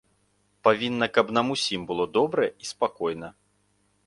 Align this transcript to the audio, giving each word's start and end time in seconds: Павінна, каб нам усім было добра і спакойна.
Павінна, 0.67 1.07
каб 1.17 1.29
нам 1.39 1.53
усім 1.57 1.83
было 1.91 2.09
добра 2.17 2.49
і 2.65 2.71
спакойна. 2.71 3.29